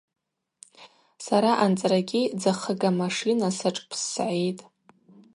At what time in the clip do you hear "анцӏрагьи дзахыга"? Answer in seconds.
1.63-2.89